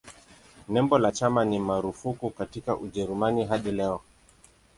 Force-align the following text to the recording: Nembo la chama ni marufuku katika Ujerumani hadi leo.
Nembo 0.67 0.97
la 0.97 1.11
chama 1.11 1.45
ni 1.45 1.59
marufuku 1.59 2.29
katika 2.29 2.75
Ujerumani 2.77 3.45
hadi 3.45 3.71
leo. 3.71 4.01